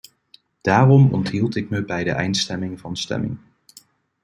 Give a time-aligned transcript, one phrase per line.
[0.61, 3.37] Daarom onthield ik me bij de eindstemming van stemming.